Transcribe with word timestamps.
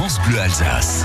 France 0.00 0.18
Bleu 0.26 0.40
Alsace. 0.40 1.04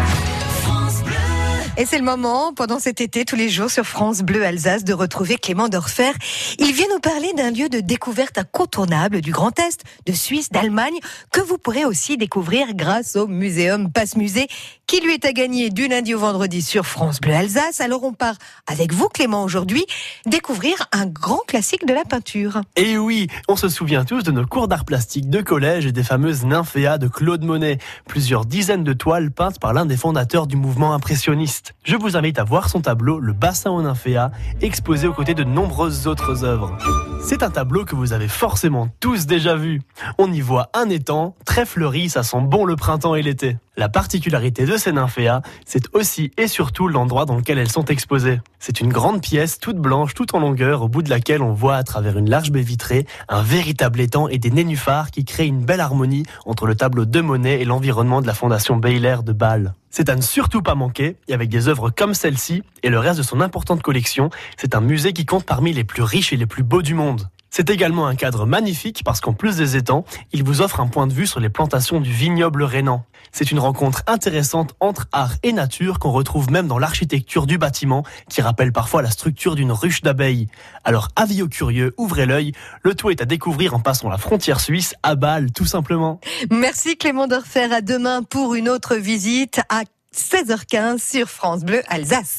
Et 1.78 1.86
c'est 1.86 1.98
le 1.98 2.06
moment, 2.06 2.54
pendant 2.54 2.80
cet 2.80 3.02
été, 3.02 3.26
tous 3.26 3.36
les 3.36 3.50
jours 3.50 3.70
sur 3.70 3.84
France 3.84 4.22
Bleu 4.22 4.46
Alsace, 4.46 4.86
de 4.86 4.94
retrouver 4.94 5.36
Clément 5.36 5.68
Dorfer. 5.68 6.14
Il 6.58 6.72
vient 6.72 6.88
nous 6.90 7.02
parler 7.02 7.34
d'un 7.36 7.52
lieu 7.52 7.68
de 7.68 7.82
découverte 7.82 8.38
incontournable 8.38 9.20
du 9.20 9.34
Grand 9.34 9.60
Est, 9.60 9.84
de 10.06 10.14
Suisse, 10.14 10.50
d'Allemagne, 10.50 10.98
que 11.34 11.42
vous 11.42 11.58
pourrez 11.58 11.84
aussi 11.84 12.16
découvrir 12.16 12.76
grâce 12.76 13.18
au 13.18 13.28
Muséum 13.28 13.92
Passe 13.92 14.16
Musée, 14.16 14.48
qui 14.88 15.02
lui 15.02 15.16
est 15.16 15.26
à 15.26 15.34
gagner 15.34 15.70
du 15.70 15.90
lundi 15.90 16.14
au 16.14 16.20
vendredi 16.20 16.62
sur 16.62 16.86
France 16.86 17.20
Bleu 17.20 17.34
Alsace. 17.34 17.82
Alors 17.82 18.04
on 18.04 18.14
part 18.14 18.36
avec 18.68 18.94
vous, 18.94 19.10
Clément, 19.10 19.44
aujourd'hui, 19.44 19.86
découvrir 20.26 20.88
un 20.94 21.08
grand 21.08 21.42
classique 21.46 21.86
de 21.86 21.94
la 21.94 22.06
peinture. 22.06 22.62
Et 22.78 22.98
oui, 22.98 23.28
on 23.50 23.58
se 23.58 23.68
souvient 23.68 24.06
tous 24.06 24.24
de 24.24 24.32
nos 24.32 24.46
cours 24.46 24.70
d'art 24.70 24.86
plastique 24.86 25.30
de 25.30 25.42
collège 25.42 25.86
et 25.86 25.92
des 25.92 26.04
fameuses 26.04 26.46
nymphéas 26.46 27.00
de 27.00 27.10
Claude 27.10 27.44
Monet, 27.44 27.80
plusieurs 28.08 28.46
dizaines 28.46 28.86
de 28.86 28.94
toiles 28.94 29.32
peintes 29.32 29.60
par 29.60 29.74
l'un 29.74 29.86
des 29.86 29.98
fondateurs 29.98 30.48
du 30.48 30.56
mouvement 30.56 30.94
impressionniste. 30.94 31.65
Je 31.84 31.96
vous 31.96 32.18
invite 32.18 32.40
à 32.40 32.44
voir 32.44 32.70
son 32.70 32.82
tableau, 32.82 33.20
Le 33.20 33.34
bassin 33.34 33.72
aux 33.72 33.82
nymphéas, 33.82 34.32
exposé 34.62 35.08
aux 35.08 35.14
côtés 35.14 35.34
de 35.34 35.44
nombreuses 35.44 36.08
autres 36.08 36.44
œuvres. 36.44 36.76
C'est 37.24 37.42
un 37.42 37.50
tableau 37.50 37.86
que 37.86 37.96
vous 37.96 38.14
avez 38.14 38.28
forcément 38.28 38.88
tous 39.00 39.26
déjà 39.26 39.56
vu. 39.56 39.82
On 40.18 40.32
y 40.32 40.42
voit 40.42 40.70
un 40.74 40.90
étang, 40.90 41.36
très 41.46 41.66
fleuri, 41.66 42.10
ça 42.10 42.24
sent 42.24 42.42
bon 42.42 42.66
le 42.66 42.76
printemps 42.76 43.16
et 43.16 43.22
l'été. 43.22 43.58
La 43.78 43.90
particularité 43.90 44.66
de 44.66 44.78
ces 44.78 44.92
nymphéas, 44.92 45.42
c'est 45.66 45.94
aussi 45.94 46.32
et 46.38 46.48
surtout 46.48 46.88
l'endroit 46.88 47.26
dans 47.26 47.36
lequel 47.36 47.58
elles 47.58 47.72
sont 47.72 47.86
exposées. 47.86 48.40
C'est 48.60 48.80
une 48.80 48.94
grande 48.94 49.22
pièce 49.22 49.60
toute 49.60 49.78
blanche, 49.78 50.14
toute 50.14 50.34
en 50.34 50.40
longueur, 50.40 50.84
au 50.84 50.88
bout 50.88 51.02
de 51.02 51.10
laquelle 51.10 51.42
on 51.42 51.54
voit 51.54 51.76
à 51.76 51.84
travers 51.84 52.18
une 52.18 52.30
large 52.30 52.52
baie 52.52 52.62
vitrée 52.62 53.06
un 53.28 53.42
véritable 53.42 54.00
étang 54.00 54.28
et 54.28 54.38
des 54.38 54.52
nénuphars 54.52 55.12
qui 55.12 55.26
créent 55.26 55.48
une 55.48 55.66
belle 55.66 55.82
harmonie 55.82 56.24
entre 56.46 56.68
le 56.68 56.76
tableau 56.76 57.06
de 57.06 57.22
Monet 57.22 57.62
et 57.62 57.66
l'environnement 57.66 58.22
de 58.22 58.28
la 58.28 58.34
fondation 58.34 58.78
Baylor 58.78 59.24
de 59.24 59.34
Bâle. 59.34 59.74
C'est 59.98 60.10
à 60.10 60.18
ne 60.18 60.22
surtout 60.22 60.62
pas 60.62 60.76
manquer, 60.76 61.16
et 61.30 61.34
avec 61.34 61.48
des 61.48 61.70
œuvres 61.70 61.90
comme 61.90 62.14
celle-ci 62.14 62.64
et 62.84 62.90
le 62.90 63.00
reste 63.00 63.18
de 63.18 63.24
son 63.24 63.40
importante 63.40 63.82
collection, 63.82 64.30
c'est 64.58 64.76
un 64.76 64.82
musée 64.82 65.14
qui 65.14 65.26
compte 65.26 65.46
parmi 65.46 65.72
les 65.72 65.86
plus 65.86 66.04
riches 66.04 66.34
et 66.34 66.36
les 66.36 66.46
plus 66.46 66.64
beaux 66.64 66.82
du 66.82 66.94
monde. 66.94 67.30
C'est 67.58 67.70
également 67.70 68.06
un 68.06 68.16
cadre 68.16 68.46
magnifique 68.46 69.02
parce 69.06 69.22
qu'en 69.22 69.32
plus 69.32 69.56
des 69.56 69.78
étangs, 69.78 70.04
il 70.34 70.44
vous 70.44 70.60
offre 70.60 70.82
un 70.82 70.88
point 70.88 71.08
de 71.08 71.14
vue 71.14 71.26
sur 71.26 71.40
les 71.40 71.48
plantations 71.48 72.02
du 72.02 72.12
vignoble 72.12 72.64
rhénan. 72.64 73.06
C'est 73.32 73.50
une 73.50 73.60
rencontre 73.60 74.04
intéressante 74.08 74.76
entre 74.82 75.08
art 75.14 75.36
et 75.42 75.54
nature 75.54 75.98
qu'on 75.98 76.12
retrouve 76.12 76.52
même 76.52 76.68
dans 76.68 76.80
l'architecture 76.80 77.48
du 77.48 77.58
bâtiment 77.58 78.04
qui 78.30 78.42
rappelle 78.42 78.74
parfois 78.74 79.02
la 79.02 79.10
structure 79.10 79.56
d'une 79.56 79.72
ruche 79.72 80.02
d'abeilles. 80.02 80.50
Alors 80.84 81.08
avis 81.16 81.44
aux 81.44 81.48
curieux, 81.48 81.94
ouvrez 81.96 82.26
l'œil, 82.26 82.52
le 82.84 82.94
tout 82.94 83.10
est 83.10 83.22
à 83.22 83.26
découvrir 83.26 83.74
en 83.74 83.80
passant 83.80 84.10
la 84.10 84.18
frontière 84.18 84.60
suisse 84.60 84.94
à 85.02 85.16
Bâle 85.16 85.54
tout 85.54 85.66
simplement. 85.66 86.20
Merci 86.52 86.98
Clément 86.98 87.28
Dorfer, 87.28 87.72
à 87.72 87.80
demain 87.80 88.24
pour 88.24 88.56
une 88.56 88.68
autre 88.68 88.96
visite 88.96 89.62
à 89.70 89.84
16h15 90.14 91.00
sur 91.00 91.30
France 91.30 91.64
Bleu 91.64 91.82
Alsace. 91.88 92.34